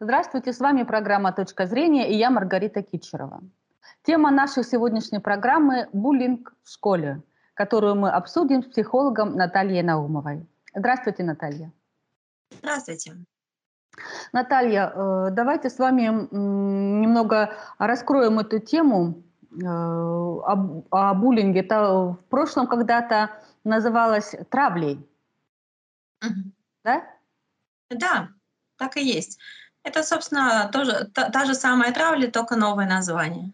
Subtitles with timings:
[0.00, 3.42] Здравствуйте, с вами программа «Точка зрения» и я Маргарита Кичерова.
[4.04, 7.20] Тема нашей сегодняшней программы– буллинг в школе,
[7.54, 10.46] которую мы обсудим с психологом Натальей Наумовой.
[10.72, 11.72] Здравствуйте, Наталья.
[12.60, 13.16] Здравствуйте.
[14.32, 16.02] Наталья, э, давайте с вами
[16.32, 21.58] немного раскроем эту тему э, о, о буллинге.
[21.58, 23.30] Это в прошлом когда-то
[23.64, 25.04] называлось травлей.
[26.24, 26.52] Угу.
[26.84, 27.02] Да?
[27.90, 28.28] Да,
[28.76, 29.40] так и есть.
[29.88, 33.50] Это, собственно, тоже та, та же самая травля, только новое название.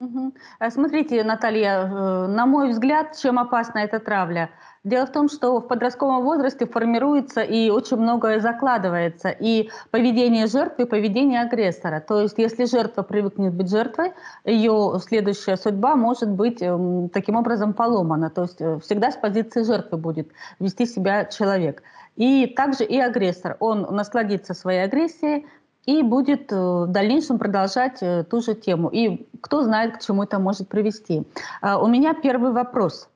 [0.00, 0.32] Угу.
[0.70, 4.50] Смотрите, Наталья, э, на мой взгляд, чем опасна эта травля?
[4.84, 9.30] Дело в том, что в подростковом возрасте формируется и очень многое закладывается.
[9.30, 12.00] И поведение жертвы, и поведение агрессора.
[12.00, 14.12] То есть если жертва привыкнет быть жертвой,
[14.44, 18.30] ее следующая судьба может быть эм, таким образом поломана.
[18.30, 20.28] То есть э, всегда с позиции жертвы будет
[20.60, 21.82] вести себя человек.
[22.16, 23.56] И также и агрессор.
[23.60, 25.46] Он насладится своей агрессией,
[25.86, 28.88] и будет э, в дальнейшем продолжать э, ту же тему.
[28.88, 31.22] И кто знает, к чему это может привести.
[31.62, 33.08] А, у меня первый вопрос.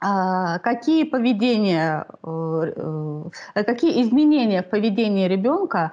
[0.00, 5.92] А, какие поведения, э, какие изменения в поведении ребенка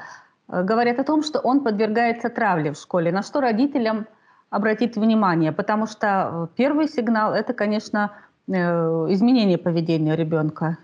[0.50, 3.12] говорят о том, что он подвергается травле в школе?
[3.12, 4.08] На что родителям
[4.50, 5.54] обратить внимание?
[5.54, 8.12] Потому что первый сигнал– это, конечно,
[8.48, 10.78] изменение поведения ребенка.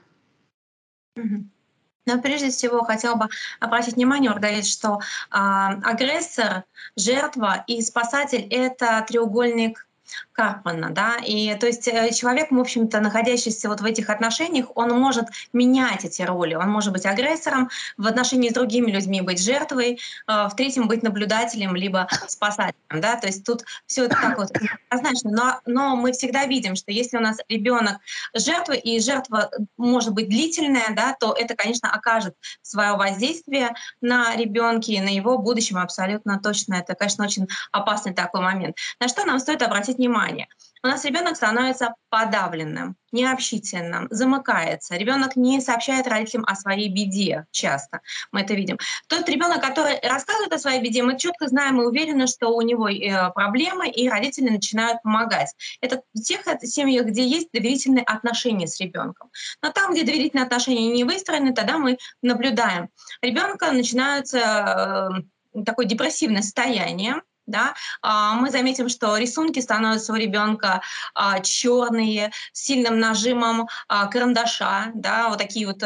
[2.07, 3.27] Но прежде всего хотел бы
[3.59, 6.63] обратить внимание, Маргарита, что э, агрессор,
[6.95, 9.86] жертва и спасатель— это треугольник
[10.33, 14.89] Карпмана, да, и то есть э, человек, в общем-то, находящийся вот в этих отношениях, он
[14.99, 19.99] может менять эти роли, он может быть агрессором, в отношении с другими людьми быть жертвой,
[20.27, 24.51] э, в третьем быть наблюдателем, либо спасателем, да, то есть тут все это так вот
[24.89, 27.97] однозначно, но, но мы всегда видим, что если у нас ребенок
[28.33, 35.01] жертва, и жертва может быть длительная, да, то это, конечно, окажет свое воздействие на ребенке,
[35.01, 36.75] на его будущем абсолютно точно.
[36.75, 38.75] Это, конечно, очень опасный такой момент.
[38.99, 40.47] На что нам стоит обратить внимание.
[40.83, 44.95] У нас ребенок становится подавленным, необщительным, замыкается.
[44.95, 48.01] Ребенок не сообщает родителям о своей беде часто.
[48.31, 48.77] Мы это видим.
[49.09, 52.87] Тот ребенок, который рассказывает о своей беде, мы четко знаем и уверены, что у него
[52.87, 55.53] э, проблемы, и родители начинают помогать.
[55.81, 59.29] Это в тех семьях, где есть доверительные отношения с ребенком.
[59.61, 62.89] Но там, где доверительные отношения не выстроены, тогда мы наблюдаем.
[63.21, 65.23] Ребенка начинается
[65.53, 70.81] э, такое депрессивное состояние, да, а, мы заметим, что рисунки становятся у ребенка
[71.15, 75.81] а, черные, с сильным нажимом а, карандаша, да, вот такие вот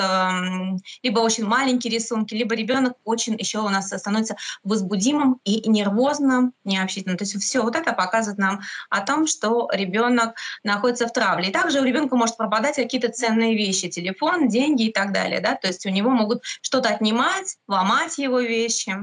[1.03, 7.17] либо очень маленькие рисунки, либо ребенок очень еще у нас становится возбудимым и нервозным, необщительным.
[7.17, 11.49] То есть все вот это показывает нам о том, что ребенок находится в травле.
[11.49, 15.55] И также у ребенка может пропадать какие-то ценные вещи, телефон, деньги и так далее, да,
[15.55, 18.95] то есть у него могут что-то отнимать, ломать его вещи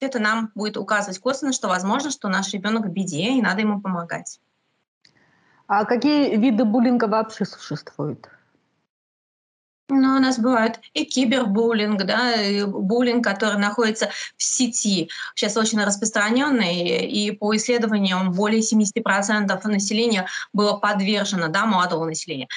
[0.00, 3.80] это нам будет указывать косвенно, что возможно, что наш ребенок в беде, и надо ему
[3.80, 4.40] помогать.
[5.66, 8.28] А какие виды буллинга вообще существуют?
[9.88, 15.08] Ну, у нас бывает и кибербуллинг, да, и буллинг, который находится в сети.
[15.36, 22.48] Сейчас очень распространенный, и по исследованиям более 70% населения было подвержено, да, молодого населения,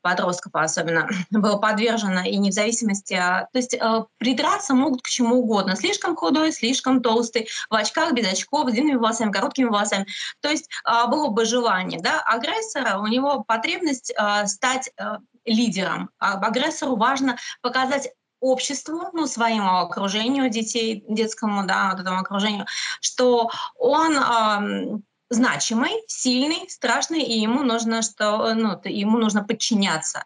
[0.00, 3.52] подростков особенно, было подвержено, и не в зависимости, от...
[3.52, 5.76] то есть э, придраться могут к чему угодно.
[5.76, 10.06] Слишком худой, слишком толстый, в очках, без очков, с длинными волосами, короткими волосами.
[10.40, 16.10] То есть э, было бы желание, да, агрессора, у него потребность э, стать э, лидером.
[16.18, 18.10] Агрессору важно показать
[18.40, 22.66] обществу, ну, своему окружению детей, детскому, да, вот этому окружению,
[23.00, 25.00] что он э,
[25.30, 30.24] значимый, сильный, страшный, и ему нужно, что, ну, ему нужно подчиняться.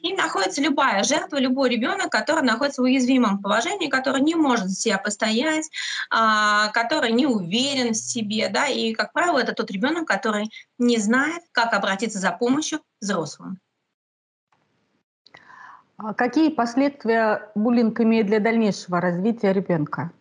[0.00, 4.96] И находится любая жертва, любой ребенок, который находится в уязвимом положении, который не может себя
[4.96, 5.68] постоять,
[6.10, 10.98] а, который не уверен в себе, да, и, как правило, это тот ребенок, который не
[10.98, 13.58] знает, как обратиться за помощью взрослым.
[15.98, 20.12] А какие последствия буллинг имеет для дальнейшего развития ребенка?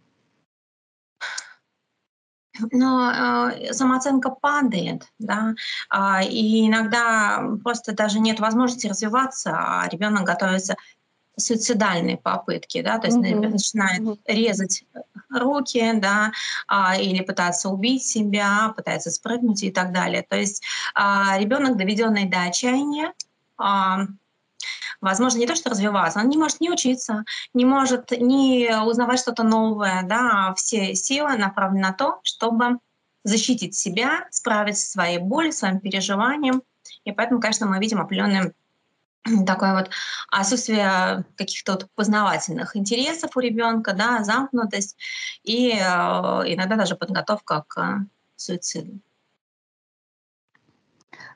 [2.72, 5.54] но э, самооценка падает, да,
[5.94, 12.98] э, и иногда просто даже нет возможности развиваться, а ребенок готовится к суицидальной попытке, да,
[12.98, 13.50] то есть mm-hmm.
[13.50, 14.20] начинает mm-hmm.
[14.26, 14.86] резать
[15.30, 16.32] руки, да,
[16.72, 20.26] э, или пытаться убить себя, пытается спрыгнуть и так далее.
[20.28, 20.64] То есть
[20.96, 21.00] э,
[21.40, 23.14] ребенок, доведенный до отчаяния,
[23.62, 24.08] э,
[25.02, 27.24] возможно, не то, что развиваться, он не может не учиться,
[27.54, 32.80] не может не узнавать что-то новое, да, а все силы направлены на то, чтобы
[33.24, 36.64] защитить себя, справиться со своей болью, своим переживанием.
[37.04, 38.54] И поэтому, конечно, мы видим определенные
[39.46, 39.90] такое вот
[40.30, 44.98] отсутствие каких-то вот познавательных интересов у ребенка, да, замкнутость
[45.44, 48.06] и э, иногда даже подготовка к
[48.36, 49.00] суициду.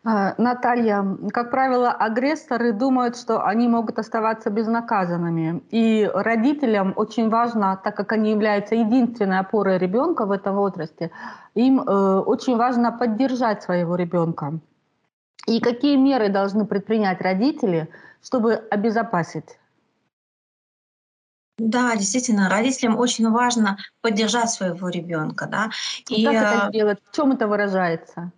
[0.04, 5.64] А, Наталья, как правило, агрессоры думают, что они могут оставаться безнаказанными.
[5.70, 11.12] И родителям очень важно, так как они являются единственной опорой ребенка в этом возрасте,
[11.54, 14.60] им э, очень важно поддержать своего ребенка.
[15.46, 17.88] И какие меры должны предпринять родители,
[18.24, 19.60] чтобы обезопасить?
[21.60, 25.70] Да, действительно, родителям очень важно поддержать своего ребенка, да.
[26.10, 27.00] И, как это э, сделать?
[27.12, 28.32] В чем это выражается?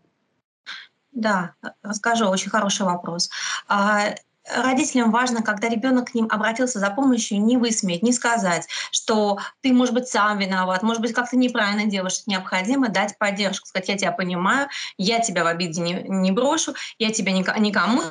[1.13, 3.29] Да, расскажу, очень хороший вопрос.
[3.67, 4.15] А,
[4.55, 9.71] родителям важно, когда ребенок к ним обратился за помощью, не высмеять, не сказать, что ты,
[9.73, 13.97] может быть, сам виноват, может быть, как-то неправильно делаешь, что необходимо дать поддержку, сказать, я
[13.97, 18.01] тебя понимаю, я тебя в обиде не, не брошу, я тебя никому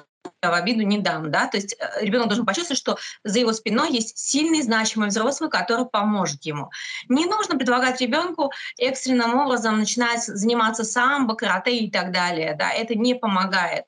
[0.50, 3.92] в обиду не дам, да, то есть э, ребенок должен почувствовать, что за его спиной
[3.92, 6.70] есть сильный, значимый взрослый, который поможет ему.
[7.08, 12.94] Не нужно предлагать ребенку экстренным образом начинать заниматься самбо, карате и так далее, да, это
[12.94, 13.84] не помогает,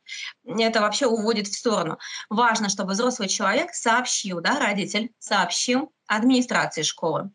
[0.47, 1.99] это вообще уводит в сторону.
[2.31, 7.31] Важно, чтобы взрослый человек сообщил, да, родитель сообщил администрации школы,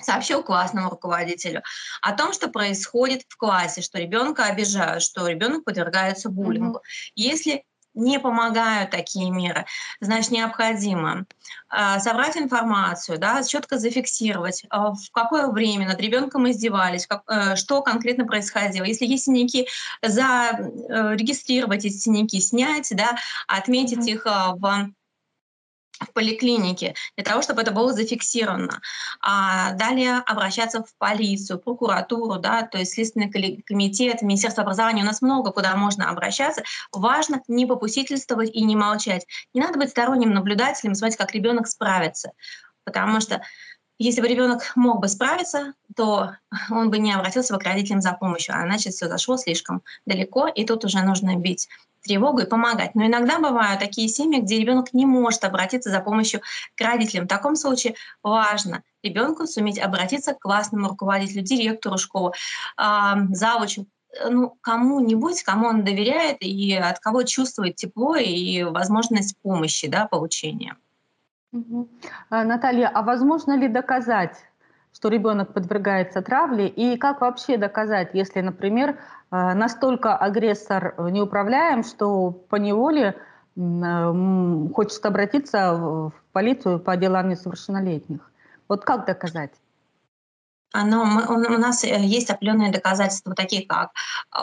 [0.00, 1.62] сообщил классному руководителю
[2.02, 6.78] о том, что происходит в классе, что ребенка обижают, что ребенок подвергается буллингу.
[6.78, 7.12] Mm-hmm.
[7.14, 7.64] Если
[7.94, 9.66] не помогают такие меры,
[10.00, 11.26] значит, необходимо
[11.70, 17.56] э, собрать информацию, да, четко зафиксировать, э, в какое время над ребенком издевались, как, э,
[17.56, 18.84] что конкретно происходило.
[18.84, 19.68] Если есть синяки,
[20.02, 24.90] зарегистрировать эти синяки, снять, да, отметить их в
[26.04, 28.80] в поликлинике, для того, чтобы это было зафиксировано.
[29.20, 33.30] А далее обращаться в полицию, прокуратуру, да, то есть Следственный
[33.66, 35.02] комитет, Министерство образования.
[35.02, 36.62] У нас много куда можно обращаться.
[36.92, 39.26] Важно не попустительствовать и не молчать.
[39.52, 42.32] Не надо быть сторонним наблюдателем, смотреть, как ребенок справится.
[42.84, 43.40] Потому что
[43.98, 46.32] если бы ребенок мог бы справиться, то
[46.70, 50.48] он бы не обратился бы к родителям за помощью, а значит все зашло слишком далеко,
[50.48, 51.68] и тут уже нужно бить
[52.02, 52.94] тревогу и помогать.
[52.94, 56.40] Но иногда бывают такие семьи, где ребенок не может обратиться за помощью
[56.76, 57.24] к родителям.
[57.24, 62.32] В таком случае важно ребенку суметь обратиться к классному руководителю, директору школы,
[62.76, 63.86] завучу,
[64.28, 70.76] ну, кому-нибудь, кому он доверяет и от кого чувствует тепло и возможность помощи, да, получения.
[71.54, 71.88] Угу.
[72.30, 74.36] Наталья, а возможно ли доказать,
[74.92, 78.98] что ребенок подвергается травле, и как вообще доказать, если, например,
[79.34, 83.16] Э, настолько агрессор неуправляем, что по неволе
[83.56, 88.30] э, хочет обратиться в полицию по делам несовершеннолетних.
[88.68, 89.50] Вот как доказать?
[90.72, 93.90] Но мы, у нас э, есть определенные доказательства, такие как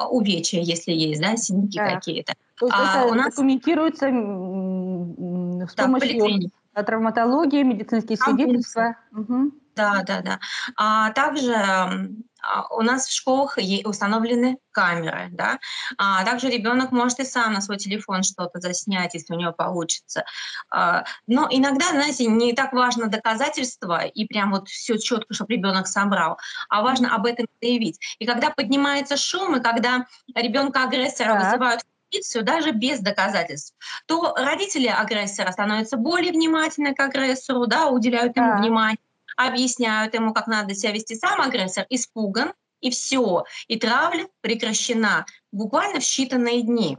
[0.10, 1.96] увечья, если есть, да, синяки да.
[1.96, 2.34] какие-то.
[2.60, 8.96] То есть а, это у нас документируется с да, помощью травматологии, медицинские свидетельства.
[9.12, 9.52] Угу.
[9.76, 10.40] Да, да, да.
[10.76, 15.60] А также а, у нас в школах установлены камеры, да.
[15.98, 20.26] А также ребенок может и сам на свой телефон что-то заснять, если у него получится.
[20.70, 25.88] А, но иногда, знаете, не так важно доказательство и прям вот все четко, чтобы ребенок
[25.88, 26.38] собрал,
[26.70, 28.00] а важно об этом заявить.
[28.20, 31.46] И когда поднимается шум, и когда ребенка агрессора да.
[31.46, 33.76] вызывают полицию даже без доказательств,
[34.06, 38.58] то родители агрессора становятся более внимательны к агрессору, да, уделяют ему да.
[38.58, 38.98] внимание
[39.38, 41.16] объясняют ему, как надо себя вести.
[41.16, 43.46] Сам агрессор испуган, и все.
[43.68, 46.98] И травля прекращена буквально в считанные дни.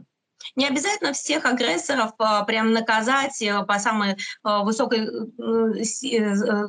[0.55, 6.67] Не обязательно всех агрессоров а, прям наказать э, по самой а, высокой э, э,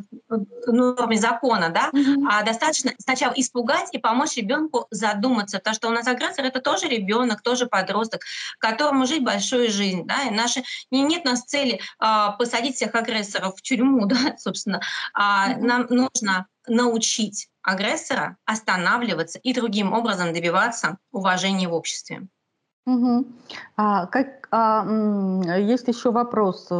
[0.67, 2.27] норме закона, да, mm-hmm.
[2.31, 6.89] а достаточно сначала испугать и помочь ребенку задуматься, потому что у нас агрессор это тоже
[6.89, 8.23] ребенок, тоже подросток,
[8.59, 12.95] которому жить большую жизнь, да, и наши не нет у нас цели а, посадить всех
[12.95, 14.81] агрессоров в тюрьму, да, собственно,
[15.13, 22.27] а нам нужно научить агрессора останавливаться и другим образом добиваться уважения в обществе.
[22.87, 23.25] Угу.
[23.77, 24.85] А, как, а,
[25.59, 26.71] есть еще вопрос.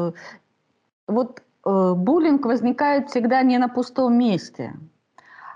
[1.07, 4.75] Вот э, буллинг возникает всегда не на пустом месте.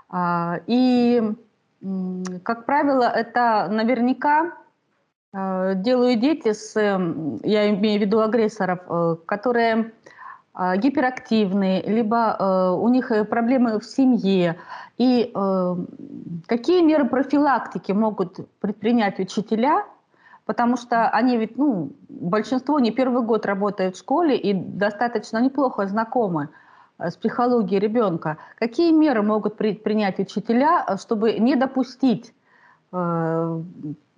[0.09, 1.21] А, и,
[2.43, 4.53] как правило, это наверняка
[5.33, 9.93] э, делают дети с, я имею в виду агрессоров, э, которые
[10.55, 14.57] э, гиперактивны, либо э, у них проблемы в семье.
[14.99, 15.75] И э,
[16.47, 19.85] какие меры профилактики могут предпринять учителя–
[20.49, 25.85] потому что они ведь, ну, большинство не первый год работают в школе и достаточно неплохо
[25.85, 26.49] знакомы
[26.97, 28.37] э, с психологией ребенка.
[28.55, 32.33] Какие меры могут принять учителя, э, чтобы не допустить
[32.91, 33.61] э,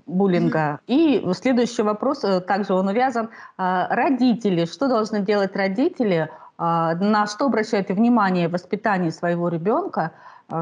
[0.06, 0.80] буллинга.
[0.88, 3.30] И следующий вопрос, э, также он увязан.
[3.58, 10.12] Родители, что должны делать родители, на что обращают внимание в воспитании своего ребенка,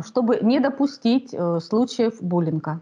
[0.02, 2.80] чтобы не допустить случаев буллинга?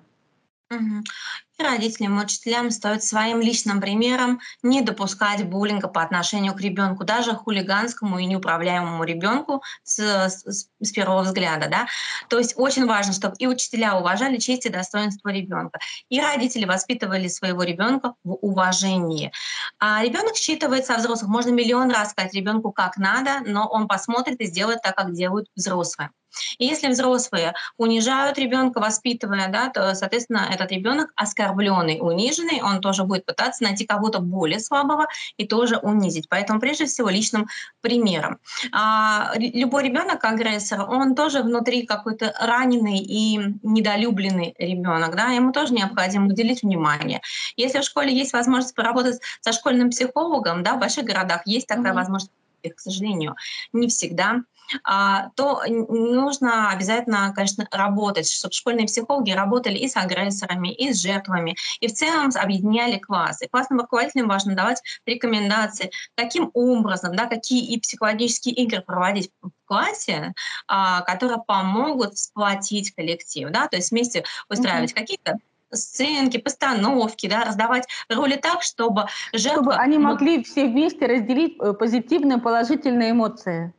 [1.60, 7.04] И родителям, и учителям стоит своим личным примером не допускать буллинга по отношению к ребенку,
[7.04, 11.68] даже хулиганскому и неуправляемому ребенку с, с- с первого взгляда.
[11.68, 11.88] Да?
[12.30, 17.28] То есть очень важно, чтобы и учителя уважали честь и достоинство ребенка, и родители воспитывали
[17.28, 19.32] своего ребенка в уважении.
[19.80, 21.30] А ребенок считывается со взрослых.
[21.30, 25.48] Можно миллион раз сказать ребенку, как надо, но он посмотрит и сделает так, как делают
[25.56, 26.12] взрослые.
[26.58, 33.04] И если взрослые унижают ребенка, воспитывая, да, то, соответственно, этот ребенок оскорбленный, униженный, он тоже
[33.04, 36.30] будет пытаться найти кого-то более слабого и тоже унизить.
[36.30, 37.48] Поэтому прежде всего личным
[37.82, 38.40] примером.
[38.72, 45.74] А, любой ребенок агрессор, он тоже внутри какой-то раненый и недолюбленный ребенок, да, ему тоже
[45.74, 47.22] необходимо уделить внимание.
[47.56, 51.92] Если в школе есть возможность поработать со школьным психологом, да, в больших городах есть такая
[51.92, 51.96] mm-hmm.
[51.96, 52.32] возможность,
[52.76, 53.36] к сожалению,
[53.72, 54.44] не всегда
[54.84, 61.56] то нужно обязательно, конечно, работать, чтобы школьные психологи работали и с агрессорами, и с жертвами,
[61.80, 63.48] и в целом объединяли классы.
[63.50, 70.34] Классным руководителям важно давать рекомендации, каким образом, да, какие и психологические игры проводить в классе,
[70.68, 74.96] а, которые помогут сплотить коллектив, да, то есть вместе устраивать mm-hmm.
[74.96, 75.38] какие-то
[75.72, 79.64] сценки, постановки, да, раздавать роли так, чтобы жертва...
[79.64, 83.74] Чтобы они могли все вместе разделить э, позитивные, положительные эмоции.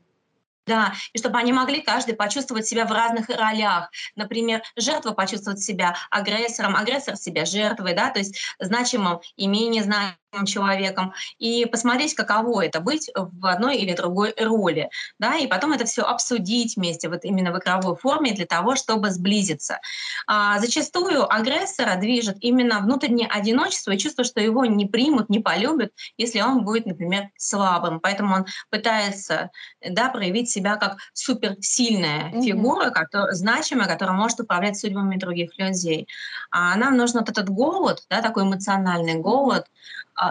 [0.69, 3.91] Да, и чтобы они могли каждый почувствовать себя в разных ролях.
[4.17, 10.19] Например, жертва почувствовать себя агрессором, агрессор себя жертвой, да, то есть значимым и менее значимым
[10.45, 15.85] человеком и посмотреть, каково это быть в одной или другой роли, да, и потом это
[15.85, 19.81] все обсудить вместе вот именно в игровой форме для того, чтобы сблизиться.
[20.27, 25.93] А, зачастую агрессора движет именно внутреннее одиночество и чувство, что его не примут, не полюбят,
[26.17, 28.01] если он будет, например, слабым.
[28.01, 29.51] Поэтому он пытается,
[29.87, 32.43] да, проявить себя как суперсильная mm-hmm.
[32.43, 36.07] фигура, которая, значимая, которая может управлять судьбами других людей.
[36.51, 39.67] А нам нужен вот этот голод, да, такой эмоциональный голод,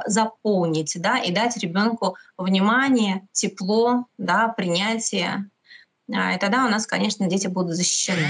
[0.06, 5.50] заполнить, да, и дать ребенку внимание, тепло, да, принятие.
[6.14, 8.28] А, и тогда у нас, конечно, дети будут защищены.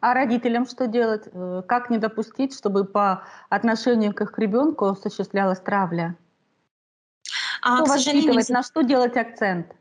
[0.00, 1.24] А родителям что делать?
[1.32, 6.16] Э, как не допустить, чтобы по отношению к их ребенку осуществлялась травля?
[7.62, 9.74] А, что воспитывать, на что делать акцент?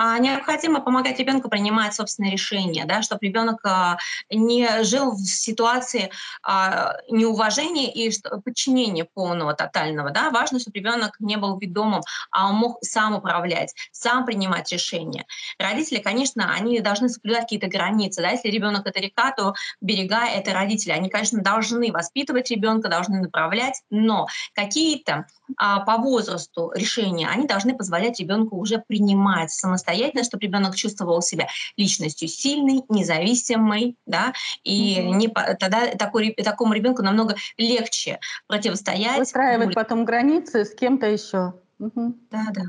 [0.00, 3.98] А, необходимо помогать ребенку принимать собственные решения, да, чтобы ребенок а,
[4.30, 6.12] не жил в ситуации
[6.44, 8.12] а, неуважения и
[8.44, 10.10] подчинения полного, тотального.
[10.10, 10.30] Да.
[10.30, 15.26] Важно, чтобы ребенок не был ведомым, а мог сам управлять, сам принимать решения.
[15.58, 18.22] Родители, конечно, они должны соблюдать какие-то границы.
[18.22, 18.30] Да.
[18.30, 20.92] Если ребенок это река, то берега это родители.
[20.92, 25.26] Они, конечно, должны воспитывать ребенка, должны направлять, но какие-то
[25.56, 29.87] по возрасту решения они должны позволять ребенку уже принимать самостоятельно,
[30.22, 34.32] чтобы ребенок чувствовал себя личностью сильной, независимой, да,
[34.64, 35.14] и mm-hmm.
[35.14, 39.18] не, тогда такой, такому ребенку намного легче противостоять.
[39.18, 41.54] Выстраивать потом границы с кем-то еще.
[41.80, 42.12] Mm-hmm.
[42.30, 42.62] Да, да.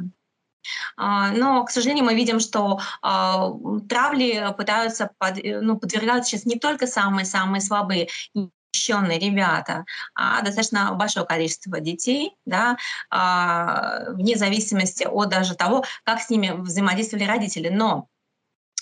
[0.98, 3.52] А, но, к сожалению, мы видим, что а,
[3.88, 8.10] травли пытаются под, ну, подвергать сейчас не только самые-самые слабые,
[8.72, 9.86] защищенные ребята,
[10.16, 12.78] а достаточно большое количество детей, да,
[13.10, 17.70] а, вне зависимости от даже того, как с ними взаимодействовали родители.
[17.70, 18.08] Но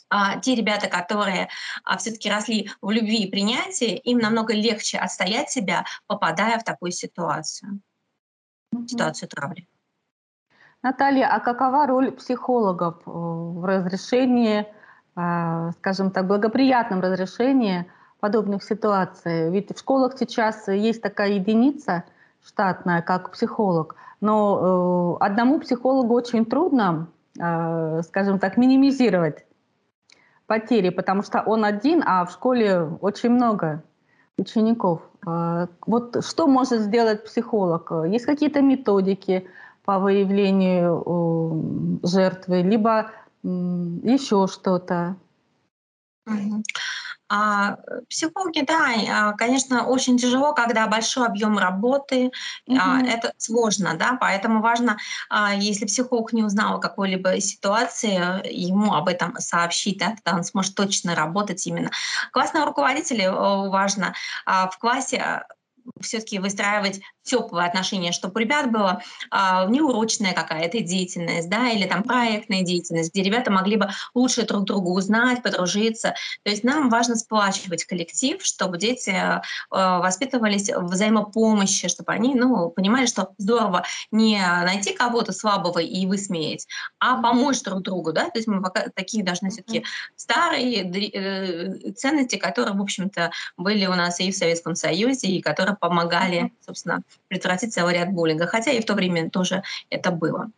[0.10, 1.50] а, те ребята, которые
[1.84, 6.91] а, все-таки росли в любви и принятии, им намного легче отстоять себя, попадая в такую
[6.91, 7.82] ситуацию,
[8.74, 8.88] mm-hmm.
[8.88, 9.67] ситуацию травли.
[10.84, 14.65] Наталья, а какова роль психологов э, в разрешении,
[15.15, 19.50] а, скажем так, благоприятном разрешении подобных ситуаций.
[19.51, 22.03] Ведь в школах сейчас есть такая единица
[22.43, 27.07] штатная, как психолог, но э, одному психологу очень трудно,
[27.39, 29.45] э, скажем так, минимизировать
[30.45, 33.83] потери, потому что он один, а в школе очень много
[34.38, 35.01] учеников.
[35.27, 37.91] Э, вот что может сделать психолог?
[38.07, 39.47] Есть какие-то методики
[39.83, 43.12] по выявлению э, жертвы, либо
[43.43, 45.17] э, еще что-то?
[47.29, 47.77] А,
[48.10, 52.31] психологи, да, а, конечно, очень тяжело, когда большой объем работы,
[52.69, 53.07] mm-hmm.
[53.07, 54.98] это сложно, да, поэтому важно,
[55.57, 60.75] если психолог не узнал о какой-либо ситуации, ему об этом сообщить, да, тогда он сможет
[60.75, 61.91] точно работать именно.
[62.31, 64.13] Классного руководителя важно
[64.46, 65.43] в классе
[66.01, 72.03] все-таки выстраивать теплые отношения, чтобы у ребят была а, неурочная какая-то деятельность, да, или там
[72.03, 76.15] проектная деятельность, где ребята могли бы лучше друг друга узнать, подружиться.
[76.44, 79.13] То есть нам важно сплачивать коллектив, чтобы дети
[79.70, 86.06] а, воспитывались в взаимопомощи, чтобы они, ну, понимали, что здорово не найти кого-то слабого и
[86.06, 86.67] высмеять,
[87.00, 89.84] а помочь друг другу, да, то есть мы пока такие должны все-таки
[90.15, 95.76] старые э, ценности, которые, в общем-то, были у нас и в Советском Союзе, и которые
[95.79, 98.48] помогали, собственно, предотвратить целый ряд буллинга.
[98.48, 100.50] Хотя и в то время тоже это было.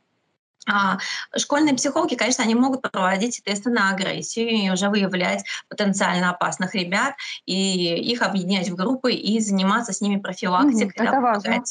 [0.67, 0.99] А
[1.35, 7.15] школьные психологи, конечно, они могут проводить тесты на агрессию и уже выявлять потенциально опасных ребят
[7.45, 11.07] и их объединять в группы и заниматься с ними профилактикой.
[11.07, 11.63] Это важно.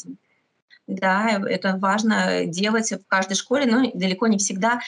[0.87, 4.79] Да, это важно делать в каждой школе, но далеко не всегда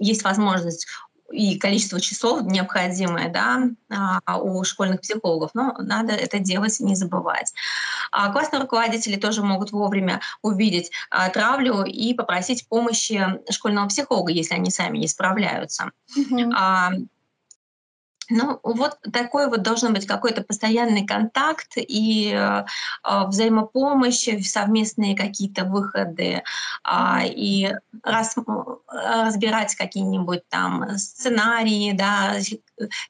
[0.00, 0.86] есть возможность
[1.32, 6.94] и количество часов необходимое да, а, у школьных психологов, но надо это делать и не
[6.94, 7.52] забывать.
[8.10, 14.54] А классные руководители тоже могут вовремя увидеть а, травлю и попросить помощи школьного психолога, если
[14.54, 15.90] они сами не справляются.
[16.16, 17.08] Mm-hmm.
[18.30, 22.64] Ну, вот такой вот должен быть какой-то постоянный контакт и э,
[23.26, 26.42] взаимопомощь, совместные какие-то выходы,
[26.84, 28.36] э, и раз,
[28.88, 32.36] разбирать какие-нибудь там сценарии, да,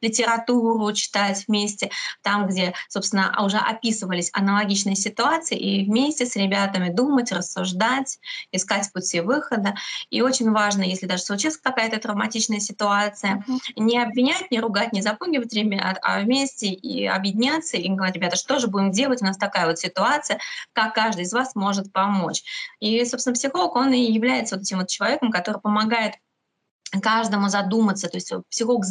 [0.01, 1.91] литературу читать вместе,
[2.23, 8.19] там, где, собственно, уже описывались аналогичные ситуации, и вместе с ребятами думать, рассуждать,
[8.53, 9.75] искать пути выхода.
[10.11, 13.45] И очень важно, если даже случится какая-то травматичная ситуация,
[13.77, 18.59] не обвинять, не ругать, не запугивать ребят, а вместе и объединяться и говорить, ребята, что
[18.59, 20.41] же будем делать, у нас такая вот ситуация,
[20.73, 22.43] как каждый из вас может помочь.
[22.81, 26.15] И, собственно, психолог, он и является вот этим вот человеком, который помогает
[27.03, 28.85] каждому задуматься, то есть психолог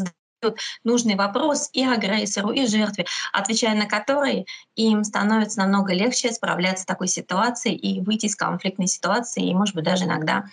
[0.84, 4.46] нужный вопрос и агрессору, и жертве, отвечая на который
[4.76, 9.76] им становится намного легче справляться с такой ситуацией и выйти из конфликтной ситуации, и, может
[9.76, 10.46] быть, даже иногда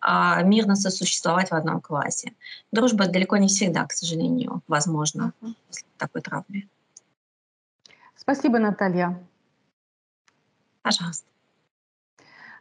[0.00, 2.32] а, мирно сосуществовать в одном классе.
[2.72, 6.68] Дружба далеко не всегда, к сожалению, возможна после такой травмы.
[8.16, 9.22] Спасибо, Наталья.
[10.82, 11.26] Пожалуйста.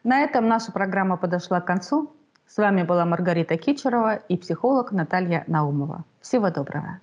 [0.04, 2.14] На этом наша программа подошла к концу.
[2.48, 6.04] С вами была Маргарита Кичерова и психолог Наталья Наумова.
[6.24, 7.02] Всего доброго.